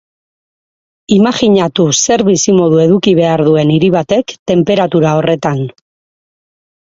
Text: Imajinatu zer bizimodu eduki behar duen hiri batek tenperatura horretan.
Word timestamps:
Imajinatu 1.15 1.83
zer 2.05 2.23
bizimodu 2.29 2.79
eduki 2.85 3.13
behar 3.19 3.43
duen 3.49 3.73
hiri 3.75 3.89
batek 3.97 4.33
tenperatura 4.53 5.11
horretan. 5.19 5.61